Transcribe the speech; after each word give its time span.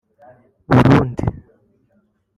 Burundi) 0.67 1.23